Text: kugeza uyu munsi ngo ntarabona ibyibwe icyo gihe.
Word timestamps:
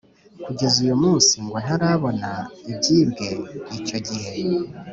kugeza 0.45 0.75
uyu 0.85 0.95
munsi 1.03 1.33
ngo 1.45 1.57
ntarabona 1.63 2.29
ibyibwe 2.69 3.29
icyo 3.77 3.97
gihe. 4.07 4.31